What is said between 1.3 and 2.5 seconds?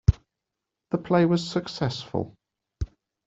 successful.